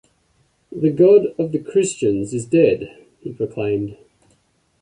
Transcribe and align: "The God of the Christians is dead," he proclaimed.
"The 0.71 0.89
God 0.89 1.27
of 1.37 1.51
the 1.51 1.59
Christians 1.59 2.33
is 2.33 2.47
dead," 2.47 3.05
he 3.19 3.31
proclaimed. 3.31 3.97